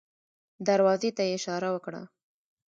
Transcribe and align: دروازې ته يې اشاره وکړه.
دروازې 0.67 1.09
ته 1.17 1.23
يې 1.27 1.33
اشاره 1.37 1.69
وکړه. 1.73 2.01